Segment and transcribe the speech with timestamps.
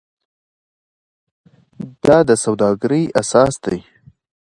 [2.05, 3.79] دا د سوداګرۍ اساس دی.